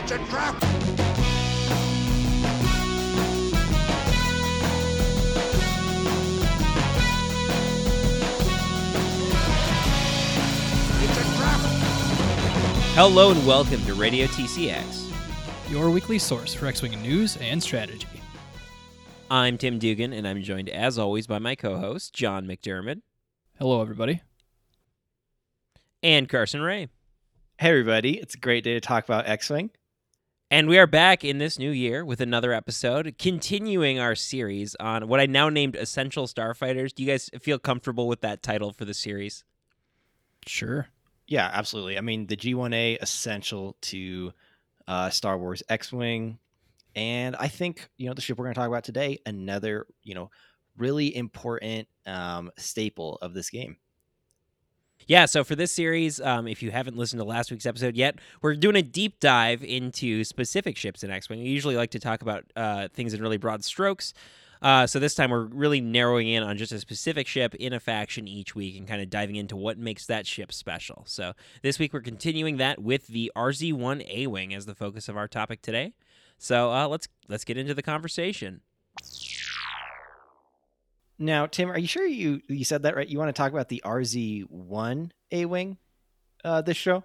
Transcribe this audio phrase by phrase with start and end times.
[0.00, 0.54] It's a trap!
[11.00, 11.60] It's a trap!
[12.94, 15.10] Hello and welcome to Radio TCX.
[15.70, 18.06] your weekly source for X Wing news and strategy.
[19.30, 23.02] I'm Tim Dugan, and I'm joined, as always, by my co host, John McDermott
[23.58, 24.22] Hello, everybody.
[26.02, 26.88] and Carson Ray.
[27.58, 28.18] Hey, everybody.
[28.18, 29.70] It's a great day to talk about X Wing.
[30.50, 35.06] And we are back in this new year with another episode, continuing our series on
[35.06, 36.94] what I now named Essential Starfighters.
[36.94, 39.44] Do you guys feel comfortable with that title for the series?
[40.46, 40.88] Sure.
[41.26, 41.98] Yeah, absolutely.
[41.98, 44.32] I mean, the G1A essential to
[44.86, 46.38] uh, Star Wars X Wing.
[46.96, 50.14] And I think, you know, the ship we're going to talk about today, another, you
[50.14, 50.30] know,
[50.78, 53.76] really important um, staple of this game.
[55.08, 58.16] Yeah, so for this series, um, if you haven't listened to last week's episode yet,
[58.42, 61.40] we're doing a deep dive into specific ships in X Wing.
[61.40, 64.12] We usually like to talk about uh, things in really broad strokes.
[64.60, 67.80] Uh, so this time we're really narrowing in on just a specific ship in a
[67.80, 71.04] faction each week and kind of diving into what makes that ship special.
[71.06, 75.16] So this week we're continuing that with the RZ1 A Wing as the focus of
[75.16, 75.94] our topic today.
[76.36, 78.60] So uh, let's let's get into the conversation.
[81.18, 83.08] Now, Tim, are you sure you, you said that right?
[83.08, 85.78] You want to talk about the RZ1 A Wing
[86.44, 87.04] uh, this show?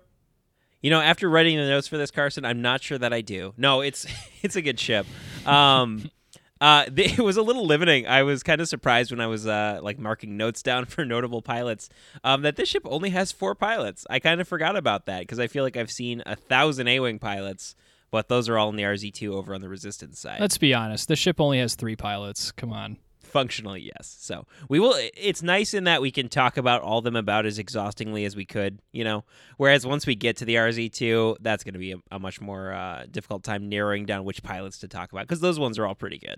[0.82, 3.54] You know, after writing the notes for this, Carson, I'm not sure that I do.
[3.58, 4.06] No, it's
[4.42, 5.08] it's a good ship.
[5.48, 6.12] Um,
[6.62, 8.06] uh, it was a little limiting.
[8.06, 11.42] I was kind of surprised when I was uh, like marking notes down for notable
[11.42, 11.90] pilots
[12.24, 14.06] um, that this ship only has four pilots.
[14.10, 17.18] I kind of forgot about that because I feel like I've seen a thousand A-wing
[17.18, 17.76] pilots,
[18.12, 20.42] but those are all in the RZ2 over on the Resistance side.
[20.42, 21.08] Let's be honest.
[21.08, 22.52] The ship only has three pilots.
[22.52, 22.98] Come on.
[23.34, 24.16] Functionally, yes.
[24.20, 24.94] So we will.
[25.18, 28.46] It's nice in that we can talk about all them about as exhaustingly as we
[28.46, 29.26] could, you know.
[29.58, 32.74] Whereas once we get to the RZ2, that's going to be a, a much more
[32.74, 35.96] uh, difficult time narrowing down which pilots to talk about because those ones are all
[35.96, 36.36] pretty good.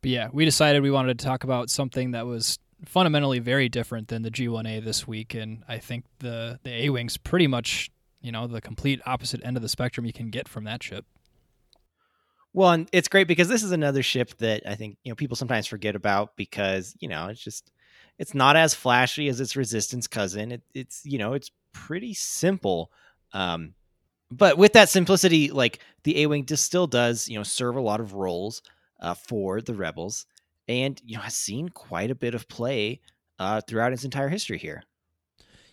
[0.00, 4.08] But yeah, we decided we wanted to talk about something that was fundamentally very different
[4.08, 7.90] than the G1A this week, and I think the the A Wing's pretty much
[8.22, 11.04] you know the complete opposite end of the spectrum you can get from that ship.
[12.54, 15.36] Well, and it's great because this is another ship that I think you know people
[15.36, 17.72] sometimes forget about because you know it's just
[18.18, 20.52] it's not as flashy as its Resistance cousin.
[20.52, 22.92] It, it's you know it's pretty simple,
[23.32, 23.74] um,
[24.30, 27.82] but with that simplicity, like the A wing just still does you know serve a
[27.82, 28.62] lot of roles
[29.00, 30.26] uh, for the Rebels,
[30.68, 33.00] and you know has seen quite a bit of play
[33.40, 34.84] uh, throughout its entire history here.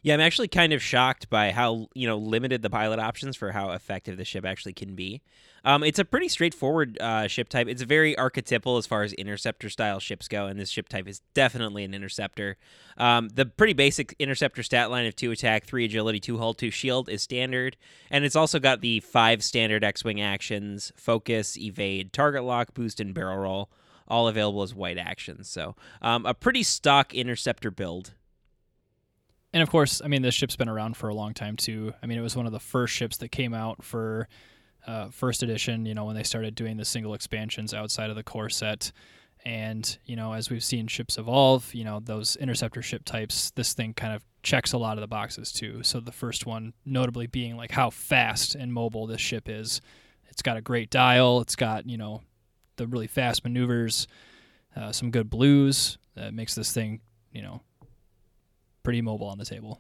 [0.03, 3.51] Yeah, I'm actually kind of shocked by how you know limited the pilot options for
[3.51, 5.21] how effective the ship actually can be.
[5.63, 7.67] Um, it's a pretty straightforward uh, ship type.
[7.67, 11.21] It's very archetypal as far as interceptor style ships go, and this ship type is
[11.35, 12.57] definitely an interceptor.
[12.97, 16.71] Um, the pretty basic interceptor stat line of two attack, three agility, two hull, two
[16.71, 17.77] shield is standard,
[18.09, 23.13] and it's also got the five standard X-wing actions: focus, evade, target lock, boost, and
[23.13, 23.69] barrel roll,
[24.07, 25.47] all available as white actions.
[25.47, 28.15] So um, a pretty stock interceptor build.
[29.53, 31.93] And of course, I mean this ship's been around for a long time too.
[32.01, 34.27] I mean it was one of the first ships that came out for
[34.87, 35.85] uh, first edition.
[35.85, 38.91] You know when they started doing the single expansions outside of the core set.
[39.43, 43.73] And you know, as we've seen ships evolve, you know those interceptor ship types, this
[43.73, 45.83] thing kind of checks a lot of the boxes too.
[45.83, 49.81] So the first one, notably being like how fast and mobile this ship is.
[50.29, 51.41] It's got a great dial.
[51.41, 52.21] It's got you know
[52.77, 54.07] the really fast maneuvers,
[54.75, 57.01] uh, some good blues that makes this thing
[57.31, 57.61] you know
[58.83, 59.79] pretty mobile on the table.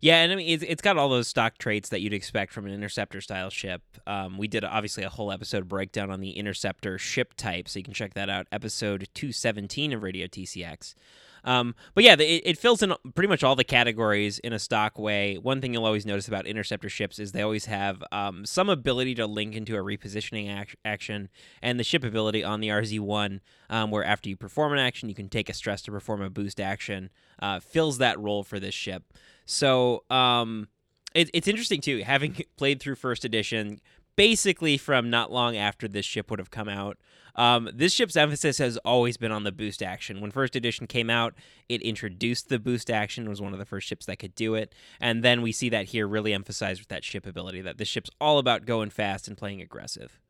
[0.00, 2.66] Yeah, and I mean it's, it's got all those stock traits that you'd expect from
[2.66, 3.82] an interceptor style ship.
[4.06, 7.84] Um, we did obviously a whole episode breakdown on the interceptor ship type, so you
[7.84, 10.94] can check that out, episode two seventeen of Radio TCX.
[11.44, 14.98] Um, but yeah, it, it fills in pretty much all the categories in a stock
[14.98, 15.36] way.
[15.36, 19.14] One thing you'll always notice about interceptor ships is they always have um, some ability
[19.16, 21.28] to link into a repositioning ac- action,
[21.60, 25.14] and the ship ability on the RZ1, um, where after you perform an action, you
[25.14, 27.10] can take a stress to perform a boost action,
[27.40, 29.04] uh, fills that role for this ship.
[29.44, 30.68] So um,
[31.14, 33.80] it, it's interesting too, having played through first edition,
[34.16, 36.98] basically from not long after this ship would have come out.
[37.34, 40.20] Um, this ship's emphasis has always been on the boost action.
[40.20, 41.34] When first edition came out,
[41.68, 43.28] it introduced the boost action.
[43.28, 45.86] Was one of the first ships that could do it, and then we see that
[45.86, 47.62] here really emphasized with that ship ability.
[47.62, 50.20] That this ship's all about going fast and playing aggressive.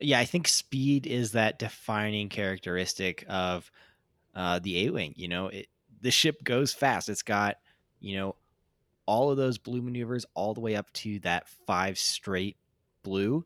[0.00, 3.70] Yeah, I think speed is that defining characteristic of
[4.34, 5.14] uh, the A wing.
[5.16, 5.68] You know, it,
[6.00, 7.08] the ship goes fast.
[7.08, 7.58] It's got
[8.00, 8.36] you know
[9.06, 12.56] all of those blue maneuvers all the way up to that five straight
[13.02, 13.44] blue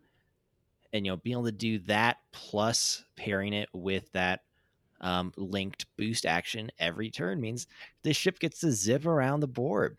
[0.92, 4.40] and you know being able to do that plus pairing it with that
[5.00, 7.66] um, linked boost action every turn means
[8.02, 9.96] this ship gets to zip around the board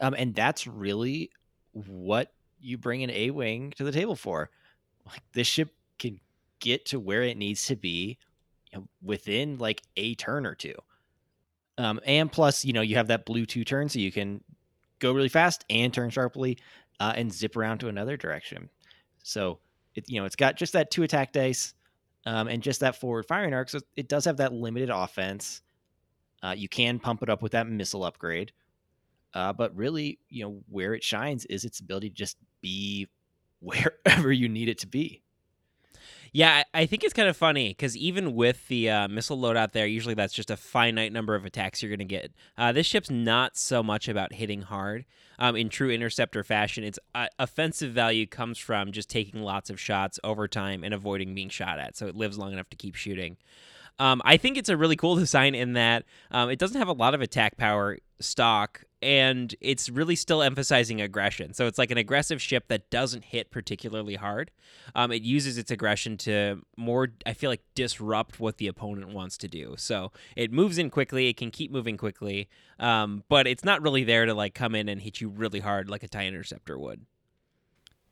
[0.00, 1.30] um, and that's really
[1.72, 4.50] what you bring an A wing to the table for.
[5.06, 6.20] Like this ship can
[6.58, 8.18] get to where it needs to be
[8.72, 10.74] you know, within like a turn or two.
[11.78, 14.42] Um, and plus, you know, you have that blue two turn, so you can
[14.98, 16.58] go really fast and turn sharply
[16.98, 18.68] uh, and zip around to another direction.
[19.22, 19.58] So
[19.94, 21.74] it, you know, it's got just that two attack dice
[22.26, 23.68] um, and just that forward firing arc.
[23.70, 25.62] So it does have that limited offense.
[26.42, 28.52] Uh, you can pump it up with that missile upgrade.
[29.32, 33.08] Uh, but really, you know, where it shines is its ability to just be
[33.60, 35.22] wherever you need it to be.
[36.32, 39.86] Yeah, I think it's kind of funny because even with the uh, missile loadout there,
[39.86, 42.32] usually that's just a finite number of attacks you're going to get.
[42.56, 45.04] Uh, this ship's not so much about hitting hard.
[45.38, 49.80] Um, in true interceptor fashion, its uh, offensive value comes from just taking lots of
[49.80, 52.94] shots over time and avoiding being shot at, so it lives long enough to keep
[52.94, 53.38] shooting.
[53.98, 56.92] Um, I think it's a really cool design in that um, it doesn't have a
[56.92, 61.54] lot of attack power stock and it's really still emphasizing aggression.
[61.54, 64.50] So it's like an aggressive ship that doesn't hit particularly hard.
[64.94, 69.38] Um, it uses its aggression to more, I feel like, disrupt what the opponent wants
[69.38, 69.74] to do.
[69.78, 71.28] So it moves in quickly.
[71.28, 72.48] It can keep moving quickly,
[72.78, 75.88] um, but it's not really there to like come in and hit you really hard
[75.88, 77.06] like a tie interceptor would.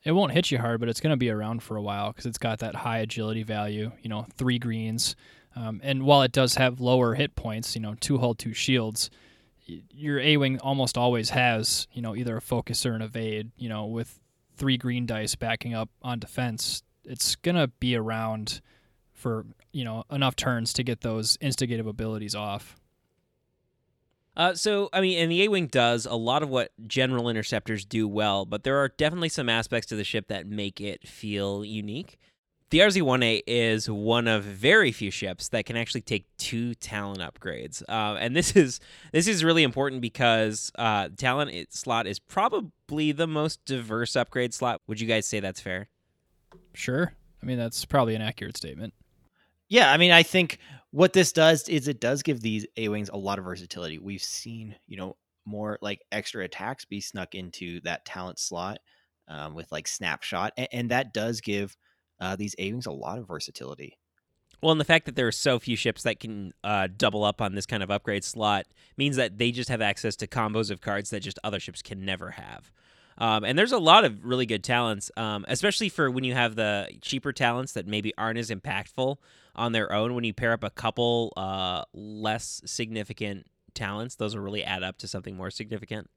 [0.05, 2.25] It won't hit you hard, but it's going to be around for a while because
[2.25, 3.93] it's got that high agility value.
[4.01, 5.17] You know, three greens,
[5.55, 9.11] um, and while it does have lower hit points, you know, two hull, two shields
[9.91, 13.51] your A wing almost always has, you know, either a focus or an evade.
[13.57, 14.19] You know, with
[14.57, 18.61] three green dice backing up on defense, it's gonna be around
[19.13, 22.77] for you know enough turns to get those instigative abilities off.
[24.37, 27.85] Uh, so, I mean, and the A Wing does a lot of what general interceptors
[27.85, 31.65] do well, but there are definitely some aspects to the ship that make it feel
[31.65, 32.21] unique.
[32.71, 37.83] The RZ-1A is one of very few ships that can actually take two talent upgrades,
[37.89, 38.79] uh, and this is
[39.11, 44.83] this is really important because uh, talent slot is probably the most diverse upgrade slot.
[44.87, 45.89] Would you guys say that's fair?
[46.75, 47.15] Sure.
[47.43, 48.93] I mean, that's probably an accurate statement.
[49.69, 50.59] Yeah, I mean, I think
[50.91, 53.99] what this does is it does give these A wings a lot of versatility.
[53.99, 55.17] We've seen, you know,
[55.47, 58.79] more like extra attacks be snuck into that talent slot
[59.27, 61.75] um, with like snapshot, and, and that does give
[62.21, 63.99] uh, these A wings a lot of versatility.
[64.61, 67.41] Well, and the fact that there are so few ships that can uh, double up
[67.41, 68.67] on this kind of upgrade slot
[68.97, 72.05] means that they just have access to combos of cards that just other ships can
[72.05, 72.73] never have.
[73.19, 76.55] Um, and there's a lot of really good talents, um, especially for when you have
[76.55, 79.17] the cheaper talents that maybe aren't as impactful
[79.57, 80.15] on their own.
[80.15, 84.99] When you pair up a couple uh, less significant talents, those will really add up
[84.99, 86.09] to something more significant.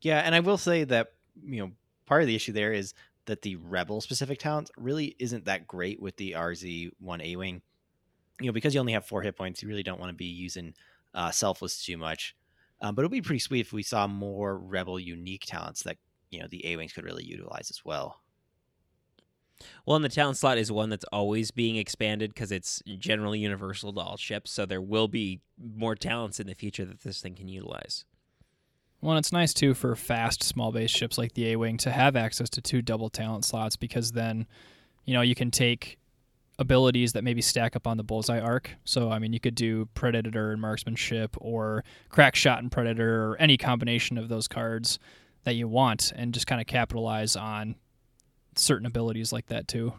[0.00, 1.12] Yeah, and I will say that
[1.44, 1.72] you know
[2.06, 2.94] part of the issue there is
[3.26, 7.62] that the rebel specific talent really isn't that great with the RZ1 A Wing.
[8.40, 10.24] You know, because you only have four hit points, you really don't want to be
[10.26, 10.74] using
[11.14, 12.34] uh, selfless too much.
[12.80, 15.98] Um, but it would be pretty sweet if we saw more rebel unique talents that
[16.30, 18.22] you know the A Wings could really utilize as well.
[19.86, 23.92] Well, and the talent slot is one that's always being expanded because it's generally universal
[23.92, 24.50] to all ships.
[24.50, 28.04] So there will be more talents in the future that this thing can utilize.
[29.02, 32.14] Well, it's nice too for fast small base ships like the A Wing to have
[32.14, 34.46] access to two double talent slots because then,
[35.04, 35.98] you know, you can take
[36.60, 38.70] abilities that maybe stack up on the bullseye arc.
[38.84, 43.36] So, I mean, you could do Predator and Marksmanship or Crack Shot and Predator or
[43.38, 45.00] any combination of those cards
[45.42, 47.74] that you want and just kind of capitalize on
[48.54, 49.94] certain abilities like that too.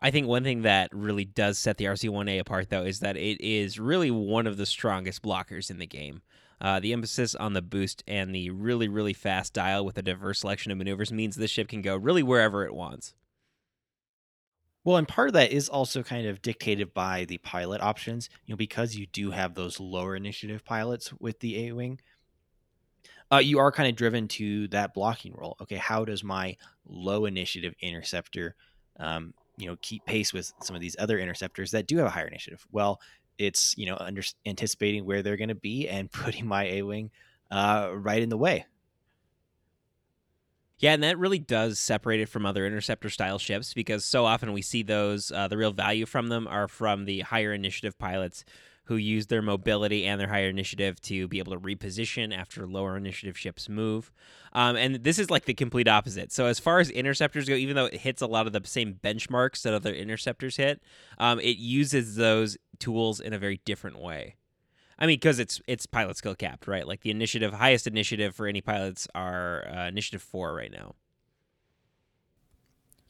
[0.00, 3.40] I think one thing that really does set the RZ1A apart, though, is that it
[3.40, 6.22] is really one of the strongest blockers in the game.
[6.60, 10.40] Uh, the emphasis on the boost and the really, really fast dial with a diverse
[10.40, 13.14] selection of maneuvers means this ship can go really wherever it wants.
[14.84, 18.52] Well, and part of that is also kind of dictated by the pilot options, you
[18.52, 22.00] know, because you do have those lower initiative pilots with the A Wing.
[23.30, 25.56] Uh, you are kind of driven to that blocking role.
[25.60, 28.54] Okay, how does my low initiative interceptor,
[28.98, 32.10] um, you know, keep pace with some of these other interceptors that do have a
[32.10, 32.66] higher initiative?
[32.72, 33.00] Well,
[33.38, 37.10] it's you know under, anticipating where they're going to be and putting my A wing
[37.50, 38.66] uh, right in the way.
[40.78, 44.52] Yeah, and that really does separate it from other interceptor style ships because so often
[44.52, 48.44] we see those uh, the real value from them are from the higher initiative pilots
[48.88, 52.96] who use their mobility and their higher initiative to be able to reposition after lower
[52.96, 54.10] initiative ships move.
[54.54, 56.32] Um, and this is like the complete opposite.
[56.32, 58.94] So as far as interceptors go, even though it hits a lot of the same
[58.94, 60.80] benchmarks that other interceptors hit,
[61.18, 64.36] um, it uses those tools in a very different way.
[64.98, 66.86] I mean, because it's it's pilot skill capped, right?
[66.86, 70.94] Like the initiative, highest initiative for any pilots are uh, initiative four right now.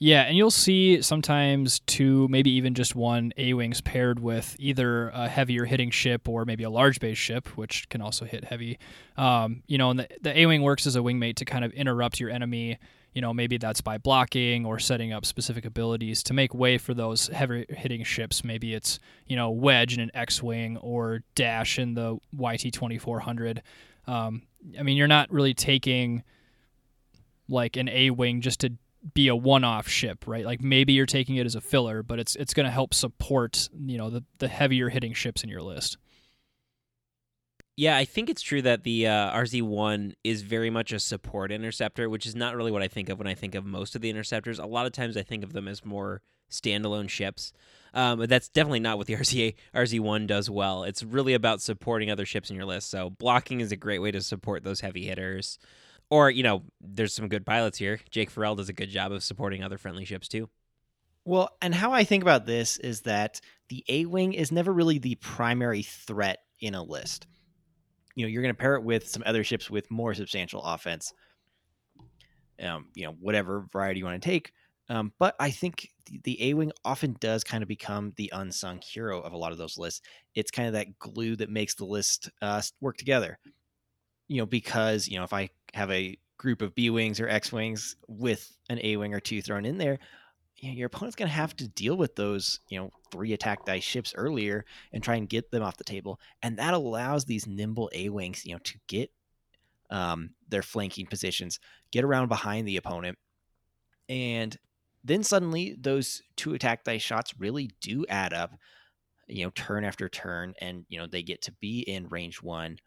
[0.00, 5.08] Yeah, and you'll see sometimes two, maybe even just one A wings paired with either
[5.08, 8.78] a heavier hitting ship or maybe a large base ship, which can also hit heavy.
[9.16, 11.72] Um, you know, and the, the A wing works as a wingmate to kind of
[11.72, 12.78] interrupt your enemy.
[13.14, 16.94] You know, maybe that's by blocking or setting up specific abilities to make way for
[16.94, 18.44] those heavy hitting ships.
[18.44, 23.62] Maybe it's, you know, Wedge in an X Wing or Dash in the YT 2400.
[24.06, 24.42] Um,
[24.78, 26.22] I mean, you're not really taking
[27.48, 28.72] like an A Wing just to
[29.14, 30.44] be a one-off ship, right?
[30.44, 33.68] Like maybe you're taking it as a filler, but it's it's going to help support,
[33.86, 35.96] you know, the the heavier hitting ships in your list.
[37.78, 42.10] Yeah, I think it's true that the uh, RZ1 is very much a support interceptor,
[42.10, 44.10] which is not really what I think of when I think of most of the
[44.10, 44.58] interceptors.
[44.58, 46.20] A lot of times I think of them as more
[46.50, 47.52] standalone ships.
[47.94, 50.82] Um, but that's definitely not what the RZA RZ1 does well.
[50.82, 52.90] It's really about supporting other ships in your list.
[52.90, 55.60] So blocking is a great way to support those heavy hitters.
[56.10, 58.00] Or, you know, there's some good pilots here.
[58.10, 60.48] Jake Farrell does a good job of supporting other friendly ships too.
[61.24, 64.98] Well, and how I think about this is that the A Wing is never really
[64.98, 67.28] the primary threat in a list.
[68.18, 71.14] You know, you're going to pair it with some other ships with more substantial offense.
[72.60, 74.52] Um, you know, whatever variety you want to take.
[74.88, 78.80] Um, but I think the, the A Wing often does kind of become the unsung
[78.80, 80.00] hero of a lot of those lists.
[80.34, 83.38] It's kind of that glue that makes the list uh, work together.
[84.26, 87.52] You know, because, you know, if I have a group of B wings or X
[87.52, 90.00] wings with an A wing or two thrown in there,
[90.58, 93.64] you know, your opponent's going to have to deal with those, you know, three attack
[93.64, 96.20] dice ships earlier and try and get them off the table.
[96.42, 99.10] And that allows these nimble A wings, you know, to get
[99.90, 101.60] um, their flanking positions,
[101.92, 103.18] get around behind the opponent.
[104.08, 104.56] And
[105.04, 108.52] then suddenly those two attack dice shots really do add up,
[109.28, 110.54] you know, turn after turn.
[110.60, 112.78] And, you know, they get to be in range one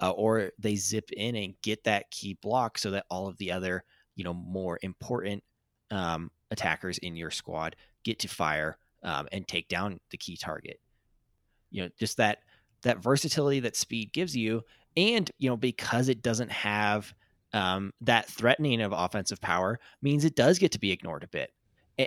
[0.00, 3.52] uh, or they zip in and get that key block so that all of the
[3.52, 5.42] other you know more important
[5.90, 10.80] um, attackers in your squad get to fire um, and take down the key target.
[11.70, 12.38] You know just that
[12.82, 14.62] that versatility that speed gives you
[14.96, 17.12] and you know because it doesn't have
[17.52, 21.50] um, that threatening of offensive power means it does get to be ignored a bit.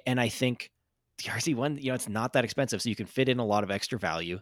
[0.06, 0.72] And i think
[1.18, 3.64] the rz1 you know it's not that expensive so you can fit in a lot
[3.64, 4.40] of extra value.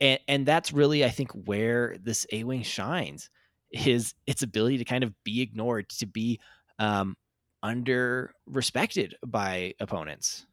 [0.00, 3.30] And, and that's really i think where this a-wing shines
[3.72, 6.38] is its ability to kind of be ignored to be
[6.78, 7.16] um,
[7.62, 10.46] under respected by opponents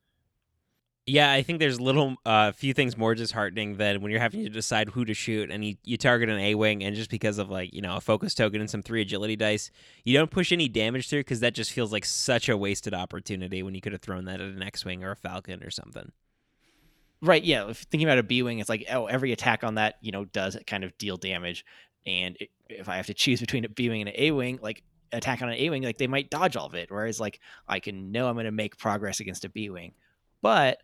[1.09, 4.43] yeah, I think there's little, a uh, few things more disheartening than when you're having
[4.43, 7.39] to decide who to shoot, and you, you target an A wing, and just because
[7.39, 9.71] of like you know a focus token and some three agility dice,
[10.03, 13.63] you don't push any damage through because that just feels like such a wasted opportunity
[13.63, 16.11] when you could have thrown that at an X wing or a Falcon or something.
[17.21, 17.43] Right.
[17.43, 17.69] Yeah.
[17.69, 20.25] If thinking about a B wing, it's like oh, every attack on that you know
[20.25, 21.65] does kind of deal damage,
[22.05, 22.37] and
[22.69, 25.41] if I have to choose between a B wing and an A wing, like attack
[25.41, 26.91] on an A wing, like they might dodge all of it.
[26.91, 29.93] Whereas like I can know I'm going to make progress against a B wing,
[30.41, 30.79] but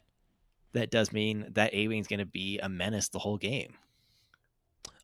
[0.74, 3.74] that does mean that A wing is going to be a menace the whole game.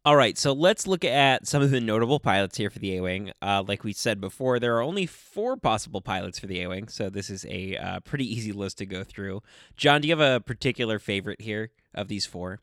[0.04, 3.02] All right, so let's look at some of the notable pilots here for the A
[3.02, 3.34] Wing.
[3.40, 6.88] Uh, like we said before, there are only four possible pilots for the A Wing,
[6.88, 9.44] so this is a uh, pretty easy list to go through.
[9.78, 12.62] John, do you have a particular favorite here of these four?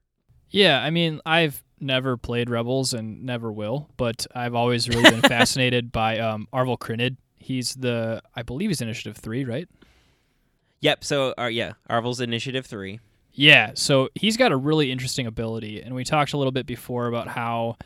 [0.50, 5.20] Yeah, I mean, I've never played Rebels and never will, but I've always really been
[5.28, 7.16] fascinated by um, Arvel Crynyd.
[7.38, 9.68] He's the, I believe he's Initiative 3, right?
[10.80, 13.00] Yep, so, uh, yeah, Arvel's Initiative 3.
[13.32, 17.06] Yeah, so he's got a really interesting ability, and we talked a little bit before
[17.06, 17.76] about how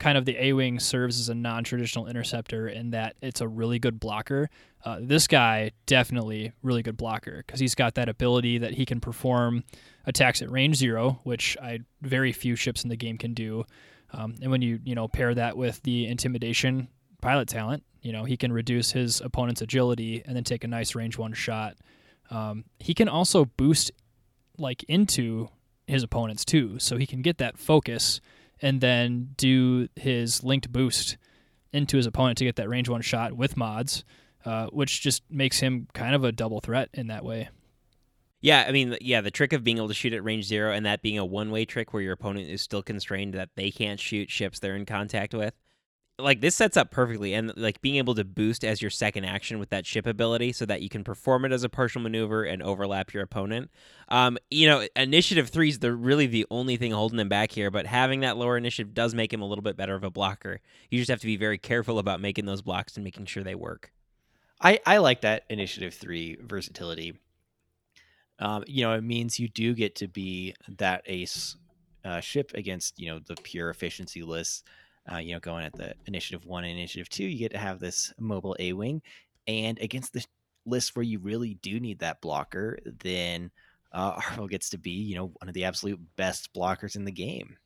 [0.00, 3.46] kind of the A Wing serves as a non traditional interceptor in that it's a
[3.46, 4.48] really good blocker.
[4.84, 8.98] Uh, this guy, definitely really good blocker because he's got that ability that he can
[8.98, 9.62] perform
[10.06, 13.64] attacks at range zero, which I very few ships in the game can do.
[14.12, 16.88] Um, and when you you know pair that with the intimidation
[17.20, 20.94] pilot talent, you know he can reduce his opponent's agility and then take a nice
[20.94, 21.76] range one shot.
[22.30, 23.92] Um, he can also boost
[24.56, 25.50] like into
[25.86, 28.22] his opponents too, so he can get that focus
[28.62, 31.16] and then do his linked boost
[31.72, 34.04] into his opponent to get that range one shot with mods,
[34.44, 37.48] uh, which just makes him kind of a double threat in that way.
[38.42, 40.86] Yeah, I mean, yeah, the trick of being able to shoot at range zero and
[40.86, 44.00] that being a one way trick where your opponent is still constrained that they can't
[44.00, 45.54] shoot ships they're in contact with
[46.22, 49.58] like this sets up perfectly and like being able to boost as your second action
[49.58, 52.62] with that ship ability so that you can perform it as a partial maneuver and
[52.62, 53.70] overlap your opponent.
[54.08, 57.70] Um you know initiative three is the really the only thing holding him back here
[57.70, 60.60] but having that lower initiative does make him a little bit better of a blocker.
[60.90, 63.54] You just have to be very careful about making those blocks and making sure they
[63.54, 63.92] work.
[64.60, 67.18] I i like that initiative three versatility.
[68.38, 71.56] Um you know it means you do get to be that ace
[72.04, 74.62] uh, ship against you know the pure efficiency lists
[75.12, 77.80] uh, you know, going at the initiative one and initiative two, you get to have
[77.80, 79.02] this mobile A wing,
[79.46, 80.24] and against the
[80.66, 83.50] list where you really do need that blocker, then
[83.92, 87.12] uh, Arvel gets to be, you know, one of the absolute best blockers in the
[87.12, 87.56] game.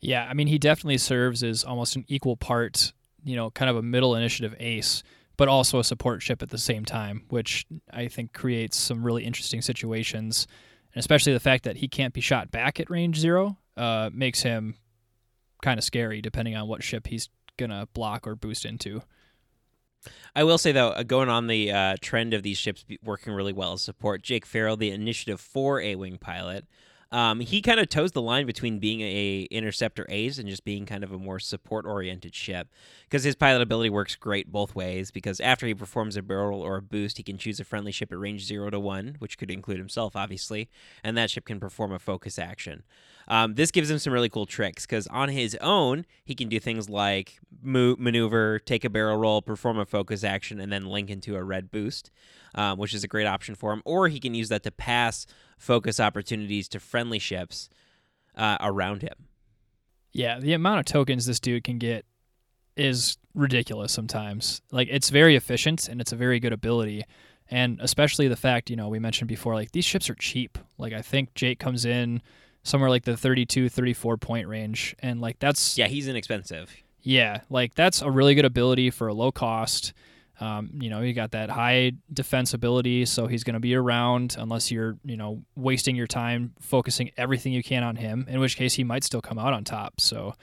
[0.00, 2.92] Yeah, I mean, he definitely serves as almost an equal part,
[3.24, 5.02] you know, kind of a middle initiative ace,
[5.36, 9.24] but also a support ship at the same time, which I think creates some really
[9.24, 10.46] interesting situations.
[10.92, 14.42] And especially the fact that he can't be shot back at range zero uh, makes
[14.42, 14.76] him
[15.64, 19.02] kind of scary depending on what ship he's to block or boost into.
[20.36, 23.54] I will say though, uh, going on the uh, trend of these ships working really
[23.54, 26.66] well as support, Jake Farrell, the Initiative Four A wing pilot,
[27.14, 30.84] um, he kind of toes the line between being a interceptor ace and just being
[30.84, 32.68] kind of a more support oriented ship
[33.04, 36.78] because his pilot ability works great both ways because after he performs a barrel or
[36.78, 39.50] a boost he can choose a friendly ship at range 0 to 1 which could
[39.50, 40.68] include himself obviously
[41.04, 42.82] and that ship can perform a focus action
[43.28, 46.60] um, this gives him some really cool tricks because on his own he can do
[46.60, 51.10] things like move, maneuver take a barrel roll perform a focus action and then link
[51.10, 52.10] into a red boost
[52.54, 55.26] um, which is a great option for him or he can use that to pass
[55.58, 57.68] focus opportunities to friendly ships
[58.36, 59.14] uh, around him.
[60.12, 62.04] Yeah, the amount of tokens this dude can get
[62.76, 64.62] is ridiculous sometimes.
[64.70, 67.04] Like it's very efficient and it's a very good ability.
[67.50, 70.58] And especially the fact, you know, we mentioned before like these ships are cheap.
[70.78, 72.22] Like I think Jake comes in
[72.64, 76.74] somewhere like the 32 34 point range and like that's Yeah, he's inexpensive.
[77.02, 79.92] Yeah, like that's a really good ability for a low cost.
[80.40, 84.34] Um, you know, he got that high defense ability, so he's going to be around
[84.36, 88.26] unless you're, you know, wasting your time focusing everything you can on him.
[88.28, 90.00] In which case, he might still come out on top.
[90.00, 90.34] So,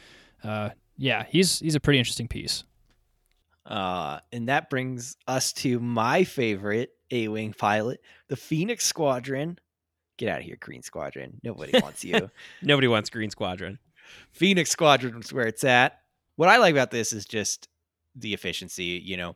[0.43, 2.63] uh, yeah, he's he's a pretty interesting piece.
[3.65, 9.59] Uh, and that brings us to my favorite A-wing pilot, the Phoenix Squadron.
[10.21, 11.41] Get out of here, Green Squadron.
[11.41, 12.29] Nobody wants you.
[12.61, 13.79] Nobody wants Green Squadron.
[14.33, 15.97] Phoenix Squadron is where it's at.
[16.35, 17.67] What I like about this is just
[18.15, 19.01] the efficiency.
[19.03, 19.35] You know,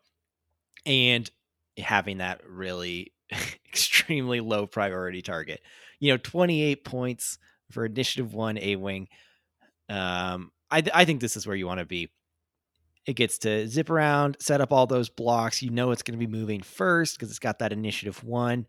[0.85, 1.27] and
[1.79, 3.13] having that really
[3.67, 5.61] extremely low priority target.
[5.99, 7.39] You know, 28 points
[7.71, 9.07] for Initiative 1 A Wing.
[9.89, 12.11] Um, I, th- I think this is where you want to be.
[13.07, 15.63] It gets to zip around, set up all those blocks.
[15.63, 18.67] You know it's going to be moving first because it's got that Initiative 1.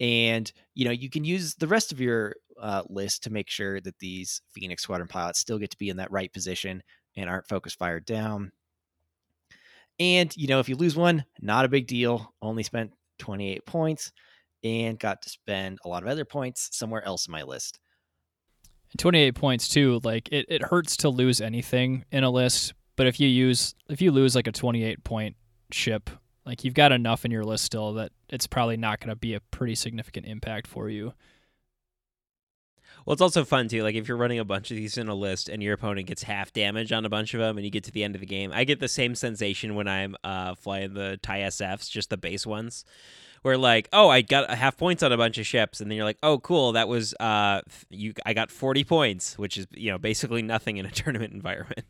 [0.00, 3.80] And, you know, you can use the rest of your uh, list to make sure
[3.80, 6.82] that these Phoenix Squadron pilots still get to be in that right position
[7.16, 8.52] and aren't focus fired down.
[10.00, 12.34] And, you know, if you lose one, not a big deal.
[12.42, 14.12] Only spent 28 points
[14.64, 17.78] and got to spend a lot of other points somewhere else in my list.
[18.98, 23.18] 28 points too, like it, it hurts to lose anything in a list, but if
[23.18, 25.36] you use if you lose like a 28 point
[25.72, 26.10] ship,
[26.46, 29.34] like you've got enough in your list still that it's probably not going to be
[29.34, 31.14] a pretty significant impact for you.
[33.04, 33.82] Well, it's also fun too.
[33.82, 36.22] Like if you're running a bunch of these in a list and your opponent gets
[36.22, 38.26] half damage on a bunch of them, and you get to the end of the
[38.26, 42.16] game, I get the same sensation when I'm uh, flying the TIE SFs, just the
[42.16, 42.84] base ones,
[43.42, 45.96] where like, oh, I got a half points on a bunch of ships, and then
[45.96, 48.14] you're like, oh, cool, that was uh, you.
[48.24, 51.84] I got 40 points, which is you know basically nothing in a tournament environment.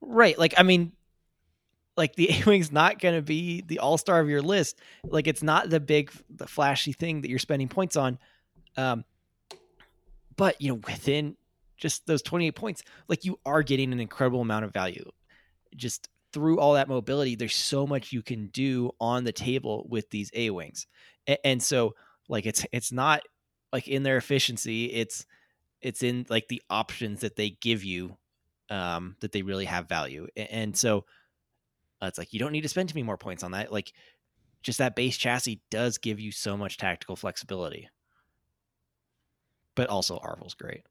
[0.00, 0.36] Right.
[0.36, 0.92] Like I mean,
[1.96, 4.78] like the A Wing's not going to be the all star of your list.
[5.04, 8.18] Like it's not the big, the flashy thing that you're spending points on.
[8.76, 9.04] Um,
[10.36, 11.36] but you know, within
[11.76, 15.04] just those 28 points, like you are getting an incredible amount of value.
[15.76, 20.10] Just through all that mobility, there's so much you can do on the table with
[20.10, 20.86] these A wings,
[21.26, 21.94] and, and so
[22.28, 23.22] like it's it's not
[23.72, 25.26] like in their efficiency, it's
[25.80, 28.16] it's in like the options that they give you
[28.70, 31.04] um that they really have value, and, and so
[32.02, 33.72] uh, it's like you don't need to spend too many more points on that.
[33.72, 33.92] Like
[34.62, 37.88] just that base chassis does give you so much tactical flexibility
[39.74, 40.82] but also Arvel's great.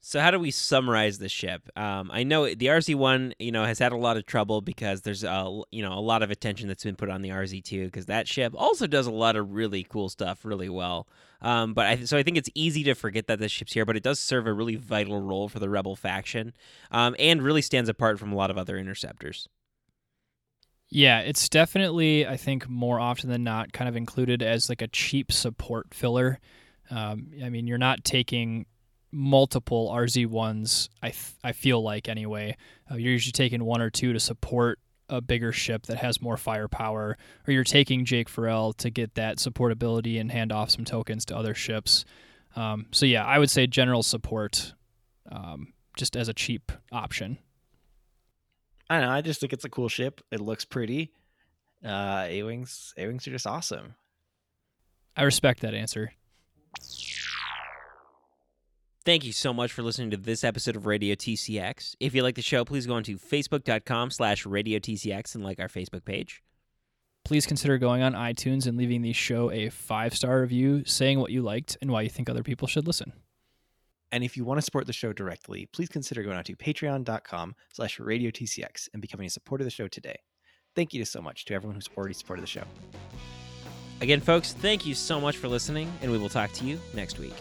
[0.00, 1.68] So how do we summarize the ship?
[1.76, 5.02] Um, I know the RZ one, you know, has had a lot of trouble because
[5.02, 7.86] there's a you know a lot of attention that's been put on the RZ two
[7.86, 11.08] because that ship also does a lot of really cool stuff really well.
[11.42, 13.96] Um, but I, so I think it's easy to forget that this ship's here, but
[13.96, 16.52] it does serve a really vital role for the Rebel faction,
[16.92, 19.48] um, and really stands apart from a lot of other interceptors.
[20.90, 24.88] Yeah, it's definitely I think more often than not kind of included as like a
[24.88, 26.40] cheap support filler.
[26.90, 28.66] Um, I mean, you're not taking
[29.10, 32.56] multiple RZ1s, I, I feel like anyway.
[32.90, 36.36] Uh, you're usually taking one or two to support a bigger ship that has more
[36.36, 41.24] firepower, or you're taking Jake Farrell to get that supportability and hand off some tokens
[41.26, 42.04] to other ships.
[42.56, 44.74] Um, so, yeah, I would say general support
[45.30, 47.38] um, just as a cheap option.
[48.90, 49.14] I don't know.
[49.14, 50.20] I just think it's a cool ship.
[50.30, 51.12] It looks pretty.
[51.84, 53.94] Uh, A wings, A wings are just awesome.
[55.16, 56.12] I respect that answer.
[59.04, 61.94] Thank you so much for listening to this episode of Radio TCX.
[61.98, 65.58] If you like the show, please go on to facebook.com slash Radio TCX and like
[65.60, 66.42] our Facebook page.
[67.24, 71.30] please consider going on iTunes and leaving the show a five star review, saying what
[71.30, 73.12] you liked and why you think other people should listen.
[74.10, 77.54] And if you want to support the show directly, please consider going out to patreon.com
[77.72, 80.16] slash radiotcx and becoming a supporter of the show today.
[80.74, 82.64] Thank you so much to everyone who's already supported the show.
[84.00, 87.18] Again, folks, thank you so much for listening, and we will talk to you next
[87.18, 87.34] week.